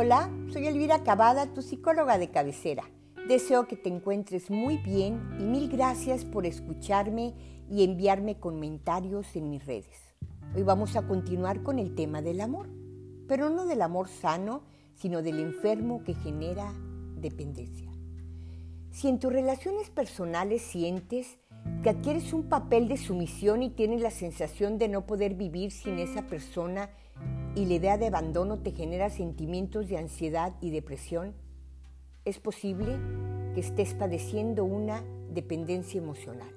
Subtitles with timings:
[0.00, 2.84] Hola, soy Elvira Cavada, tu psicóloga de cabecera.
[3.26, 7.34] Deseo que te encuentres muy bien y mil gracias por escucharme
[7.68, 10.14] y enviarme comentarios en mis redes.
[10.54, 12.68] Hoy vamos a continuar con el tema del amor,
[13.26, 14.62] pero no del amor sano,
[14.94, 16.72] sino del enfermo que genera
[17.16, 17.90] dependencia.
[18.92, 21.38] Si en tus relaciones personales sientes
[21.82, 25.98] que adquieres un papel de sumisión y tienes la sensación de no poder vivir sin
[25.98, 26.88] esa persona
[27.54, 31.34] y la idea de abandono te genera sentimientos de ansiedad y depresión,
[32.24, 32.98] es posible
[33.54, 36.54] que estés padeciendo una dependencia emocional.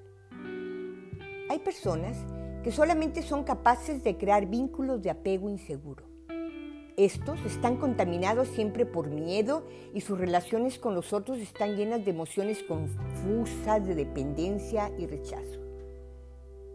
[1.49, 2.17] Hay personas
[2.63, 6.05] que solamente son capaces de crear vínculos de apego inseguro.
[6.97, 12.11] Estos están contaminados siempre por miedo y sus relaciones con los otros están llenas de
[12.11, 15.59] emociones confusas, de dependencia y rechazo.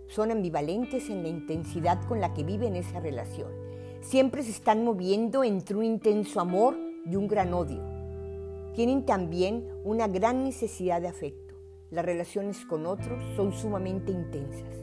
[0.08, 3.65] Son ambivalentes en la intensidad con la que viven esa relación.
[4.08, 7.82] Siempre se están moviendo entre un intenso amor y un gran odio.
[8.74, 11.54] Tienen también una gran necesidad de afecto.
[11.90, 14.74] Las relaciones con otros son sumamente intensas.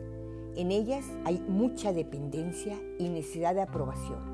[0.56, 4.34] En ellas hay mucha dependencia y necesidad de aprobación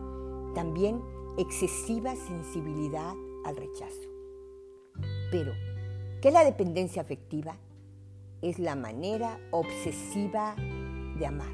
[0.54, 1.02] también
[1.38, 3.14] excesiva sensibilidad
[3.46, 4.10] al rechazo.
[5.32, 5.54] Pero,
[6.22, 7.56] ¿qué es la dependencia afectiva?
[8.42, 10.56] Es la manera obsesiva
[11.18, 11.54] de amar,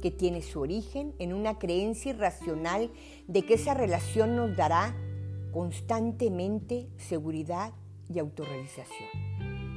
[0.00, 2.90] que tiene su origen en una creencia irracional
[3.26, 4.94] de que esa relación nos dará
[5.52, 7.72] constantemente seguridad
[8.08, 9.08] y autorrealización.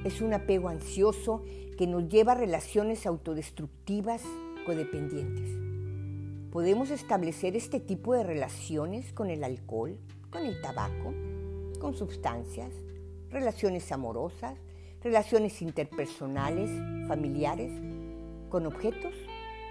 [0.04, 1.44] Es un apego ansioso
[1.78, 4.22] que nos lleva a relaciones autodestructivas
[4.66, 5.70] codependientes
[6.52, 9.98] podemos establecer este tipo de relaciones con el alcohol,
[10.32, 11.14] con el tabaco,
[11.80, 12.72] con sustancias,
[13.30, 14.58] relaciones amorosas,
[15.04, 16.70] relaciones interpersonales,
[17.08, 17.72] familiares,
[18.50, 19.14] con objetos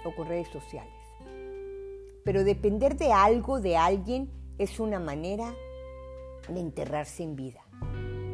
[0.05, 0.93] o redes sociales.
[2.25, 5.55] Pero depender de algo, de alguien, es una manera
[6.49, 7.65] de enterrarse en vida.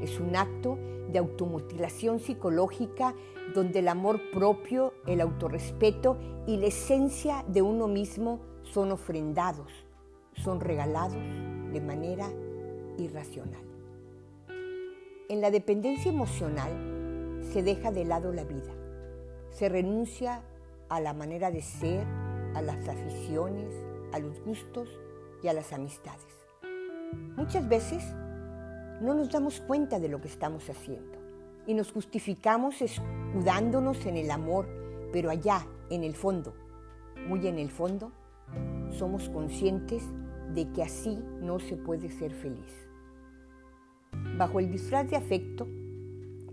[0.03, 0.79] Es un acto
[1.11, 3.15] de automutilación psicológica
[3.55, 9.71] donde el amor propio, el autorrespeto y la esencia de uno mismo son ofrendados,
[10.33, 11.23] son regalados
[11.73, 12.29] de manera
[12.99, 13.63] irracional.
[15.29, 18.73] En la dependencia emocional se deja de lado la vida,
[19.51, 20.43] se renuncia
[20.97, 22.07] a la manera de ser,
[22.55, 23.75] a las aficiones,
[24.13, 24.89] a los gustos
[25.43, 26.47] y a las amistades.
[27.37, 28.05] Muchas veces
[29.01, 31.19] no nos damos cuenta de lo que estamos haciendo
[31.67, 34.69] y nos justificamos escudándonos en el amor,
[35.13, 36.55] pero allá, en el fondo,
[37.27, 38.13] muy en el fondo,
[38.91, 40.05] somos conscientes
[40.55, 42.89] de que así no se puede ser feliz.
[44.39, 45.67] Bajo el disfraz de afecto,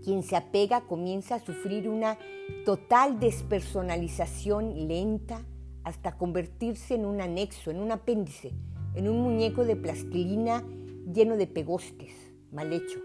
[0.02, 2.18] quien se apega comienza a sufrir una
[2.64, 5.44] total despersonalización lenta
[5.84, 8.52] hasta convertirse en un anexo, en un apéndice,
[8.94, 10.64] en un muñeco de plastilina
[11.12, 12.12] lleno de pegostes
[12.52, 13.00] mal hecho.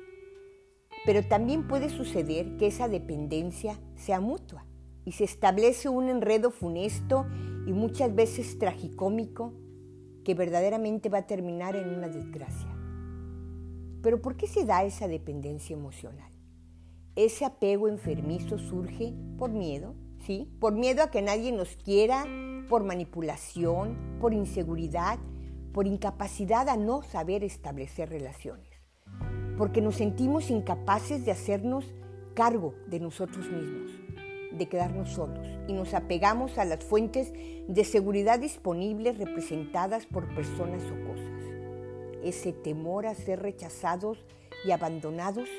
[1.06, 4.66] Pero también puede suceder que esa dependencia sea mutua
[5.06, 7.26] y se establece un enredo funesto
[7.66, 9.54] y muchas veces tragicómico
[10.26, 12.68] que verdaderamente va a terminar en una desgracia.
[14.02, 16.37] Pero ¿por qué se da esa dependencia emocional?
[17.18, 19.94] Ese apego enfermizo surge por miedo,
[20.26, 20.50] ¿sí?
[20.62, 22.26] Por miedo a que nadie nos quiera,
[22.70, 25.20] por manipulación, por inseguridad,
[25.74, 28.78] por incapacidad a no saber establecer relaciones
[29.58, 31.86] porque nos sentimos incapaces de hacernos
[32.36, 33.92] cargo de nosotros mismos,
[34.52, 37.34] de quedarnos solos y nos apegamos a las fuentes
[37.68, 41.44] de seguridad disponibles representadas por personas o cosas.
[42.24, 44.24] Ese temor a ser rechazados
[44.66, 45.50] y abandonados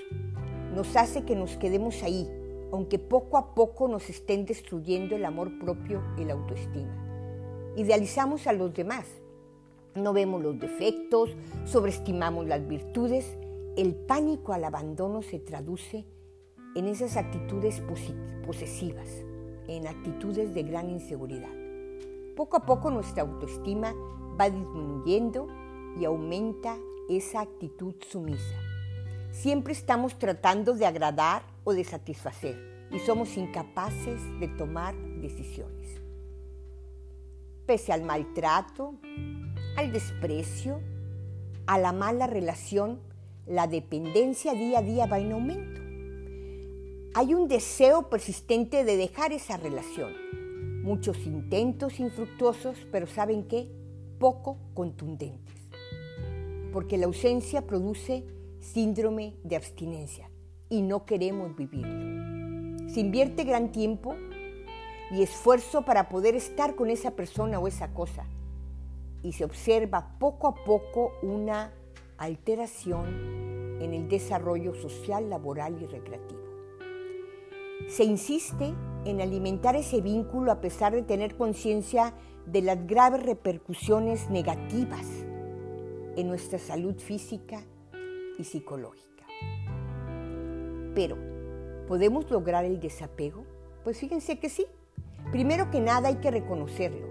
[0.78, 2.31] nos hace que nos quedemos ahí,
[2.71, 7.75] aunque poco a poco nos estén destruyendo el amor propio y la autoestima.
[7.75, 9.05] Idealizamos a los demás,
[9.97, 11.31] no vemos los defectos,
[11.65, 13.37] sobreestimamos las virtudes
[13.77, 16.05] el pánico al abandono se traduce
[16.76, 17.81] en esas actitudes
[18.44, 19.08] posesivas,
[19.67, 21.55] en actitudes de gran inseguridad.
[22.37, 23.94] Poco a poco nuestra autoestima
[24.41, 25.49] va disminuyendo
[25.97, 26.76] y aumenta
[27.08, 28.68] esa actitud sumisa.
[29.40, 32.58] Siempre estamos tratando de agradar o de satisfacer
[32.90, 36.00] y somos incapaces de tomar decisiones.
[37.64, 38.96] Pese al maltrato,
[39.76, 40.81] al desprecio,
[41.69, 42.99] a la mala relación,
[43.46, 45.81] la dependencia día a día va en aumento.
[47.14, 50.14] Hay un deseo persistente de dejar esa relación.
[50.82, 53.70] Muchos intentos infructuosos, pero ¿saben qué?
[54.19, 55.55] Poco contundentes.
[56.73, 58.25] Porque la ausencia produce
[58.60, 60.31] síndrome de abstinencia
[60.69, 62.88] y no queremos vivirlo.
[62.88, 64.14] Se invierte gran tiempo
[65.10, 68.26] y esfuerzo para poder estar con esa persona o esa cosa
[69.22, 71.72] y se observa poco a poco una
[72.19, 76.40] alteración en el desarrollo social, laboral y recreativo.
[77.88, 82.14] Se insiste en alimentar ese vínculo a pesar de tener conciencia
[82.46, 85.06] de las graves repercusiones negativas
[86.16, 87.62] en nuestra salud física
[88.38, 89.26] y psicológica.
[90.94, 91.17] Pero,
[91.87, 93.44] ¿podemos lograr el desapego?
[93.85, 94.67] Pues fíjense que sí.
[95.32, 97.06] Primero que nada hay que reconocerlo,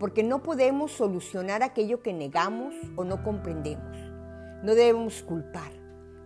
[0.00, 3.96] porque no podemos solucionar aquello que negamos o no comprendemos.
[4.64, 5.72] No debemos culpar.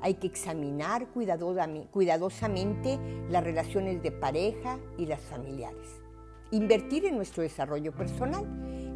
[0.00, 2.99] Hay que examinar cuidadosamente
[3.29, 6.00] las relaciones de pareja y las familiares.
[6.50, 8.46] Invertir en nuestro desarrollo personal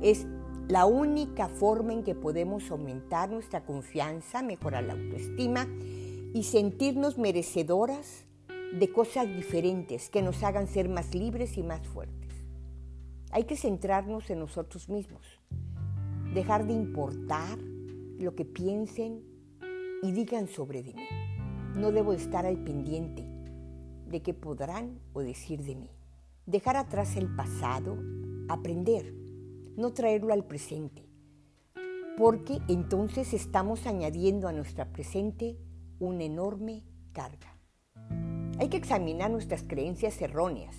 [0.00, 0.26] es
[0.68, 5.66] la única forma en que podemos aumentar nuestra confianza, mejorar la autoestima
[6.34, 8.24] y sentirnos merecedoras
[8.72, 12.30] de cosas diferentes que nos hagan ser más libres y más fuertes.
[13.30, 15.40] Hay que centrarnos en nosotros mismos,
[16.32, 17.58] dejar de importar
[18.18, 19.22] lo que piensen
[20.02, 20.94] y digan sobre mí.
[21.76, 23.26] No debo estar al pendiente
[24.06, 25.90] de qué podrán o decir de mí.
[26.46, 27.98] Dejar atrás el pasado,
[28.48, 29.21] aprender,
[29.76, 31.08] no traerlo al presente,
[32.16, 35.56] porque entonces estamos añadiendo a nuestra presente
[35.98, 36.82] una enorme
[37.12, 37.56] carga.
[38.58, 40.76] Hay que examinar nuestras creencias erróneas,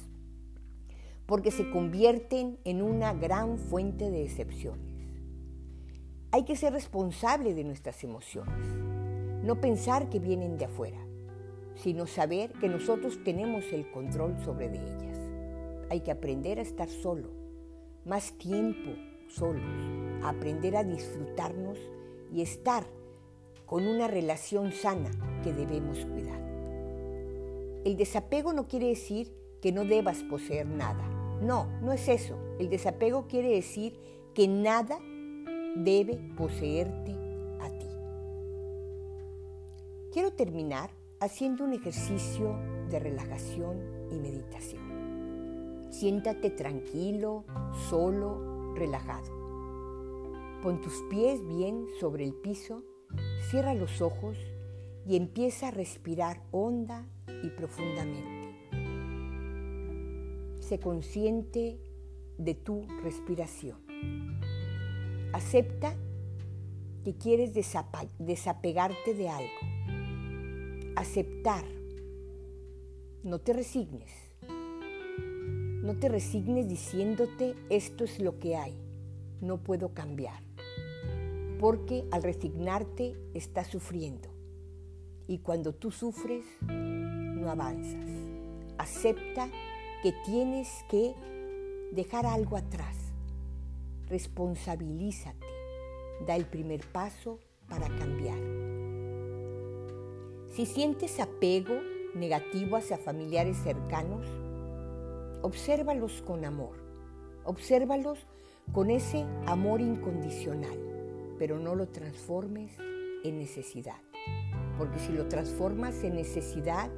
[1.26, 4.94] porque se convierten en una gran fuente de decepciones.
[6.32, 8.68] Hay que ser responsable de nuestras emociones,
[9.44, 11.00] no pensar que vienen de afuera,
[11.76, 15.20] sino saber que nosotros tenemos el control sobre ellas.
[15.90, 17.43] Hay que aprender a estar solo,
[18.06, 18.92] más tiempo
[19.28, 19.64] solos,
[20.24, 21.78] aprender a disfrutarnos
[22.32, 22.86] y estar
[23.66, 25.10] con una relación sana
[25.44, 26.42] que debemos cuidar.
[27.86, 31.04] El desapego no quiere decir que no debas poseer nada.
[31.42, 32.38] No, no es eso.
[32.60, 34.00] El desapego quiere decir
[34.34, 35.00] que nada
[35.76, 37.12] debe poseerte
[37.60, 37.88] a ti.
[40.12, 42.56] Quiero terminar haciendo un ejercicio
[42.90, 43.80] de relajación
[44.12, 44.93] y meditación.
[45.94, 47.46] Siéntate tranquilo,
[47.88, 49.30] solo, relajado.
[50.64, 52.84] Pon tus pies bien sobre el piso,
[53.52, 54.40] cierra los ojos
[55.06, 57.08] y empieza a respirar honda
[57.44, 58.56] y profundamente.
[60.62, 61.80] Sé consciente
[62.40, 63.78] de tu respiración.
[65.32, 65.96] Acepta
[67.04, 69.60] que quieres desapegarte de algo.
[70.96, 71.66] Aceptar.
[73.22, 74.23] No te resignes.
[75.84, 78.74] No te resignes diciéndote esto es lo que hay,
[79.42, 80.42] no puedo cambiar.
[81.60, 84.30] Porque al resignarte estás sufriendo.
[85.28, 88.10] Y cuando tú sufres, no avanzas.
[88.78, 89.50] Acepta
[90.02, 91.16] que tienes que
[91.92, 92.96] dejar algo atrás.
[94.08, 95.46] Responsabilízate.
[96.26, 98.40] Da el primer paso para cambiar.
[100.50, 101.74] Si sientes apego
[102.16, 104.26] negativo hacia familiares cercanos,
[105.44, 106.78] obsérvalos con amor,
[107.44, 108.26] obsérvalos
[108.72, 110.80] con ese amor incondicional,
[111.38, 112.72] pero no lo transformes
[113.26, 113.98] en necesidad,
[114.78, 116.90] porque si lo transformas en necesidad,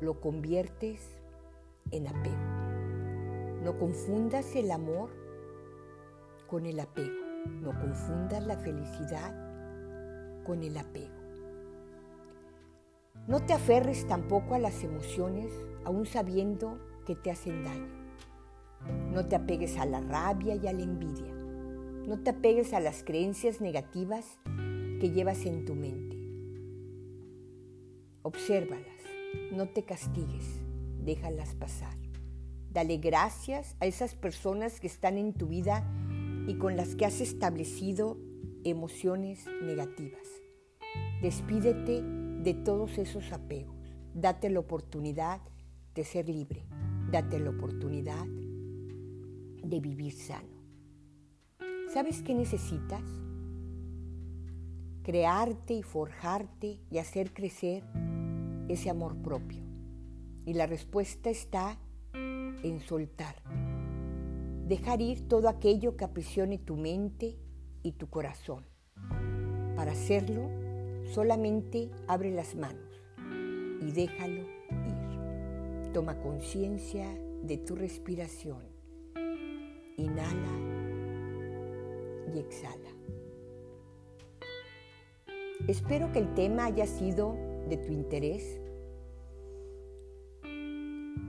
[0.00, 1.20] lo conviertes
[1.92, 2.36] en apego.
[3.62, 5.10] No confundas el amor
[6.48, 7.24] con el apego,
[7.62, 11.14] no confundas la felicidad con el apego.
[13.28, 15.52] No te aferres tampoco a las emociones,
[15.84, 17.88] aún sabiendo que te hacen daño.
[19.12, 21.32] No te apegues a la rabia y a la envidia.
[22.06, 24.38] No te apegues a las creencias negativas
[25.00, 26.16] que llevas en tu mente.
[28.22, 29.02] Obsérvalas,
[29.52, 30.60] no te castigues,
[31.02, 31.96] déjalas pasar.
[32.70, 35.88] Dale gracias a esas personas que están en tu vida
[36.46, 38.18] y con las que has establecido
[38.64, 40.26] emociones negativas.
[41.22, 43.76] Despídete de todos esos apegos.
[44.14, 45.40] Date la oportunidad
[45.94, 46.66] de ser libre.
[47.10, 50.56] Date la oportunidad de vivir sano.
[51.92, 53.04] ¿Sabes qué necesitas?
[55.04, 57.84] Crearte y forjarte y hacer crecer
[58.68, 59.62] ese amor propio.
[60.46, 61.78] Y la respuesta está
[62.12, 63.36] en soltar.
[64.66, 67.38] Dejar ir todo aquello que aprisione tu mente
[67.84, 68.66] y tu corazón.
[69.76, 70.50] Para hacerlo,
[71.12, 73.00] solamente abre las manos
[73.80, 74.55] y déjalo
[75.96, 77.08] Toma conciencia
[77.42, 78.58] de tu respiración.
[79.96, 80.52] Inhala
[82.34, 82.90] y exhala.
[85.66, 87.34] Espero que el tema haya sido
[87.70, 88.60] de tu interés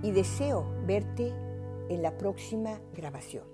[0.04, 1.32] y deseo verte
[1.88, 3.46] en la próxima grabación.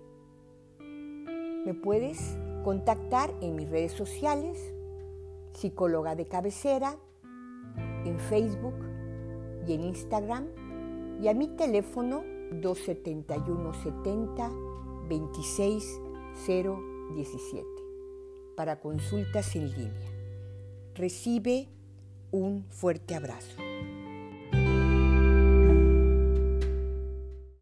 [0.80, 4.74] Me puedes contactar en mis redes sociales,
[5.54, 6.98] psicóloga de cabecera,
[8.04, 8.74] en Facebook
[9.68, 10.63] y en Instagram
[11.22, 14.52] y a mi teléfono 271 70
[15.10, 16.02] 26
[16.46, 17.64] 017
[18.56, 20.12] para consultas en línea.
[20.96, 21.70] Recibe
[22.32, 23.73] un fuerte abrazo.